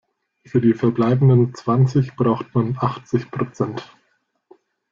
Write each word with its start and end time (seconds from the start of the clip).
Für 0.45 0.59
die 0.61 0.73
verbleibenden 0.73 1.53
zwanzig 1.53 2.15
braucht 2.15 2.55
man 2.55 2.75
achtzig 2.79 3.29
Prozent. 3.29 3.93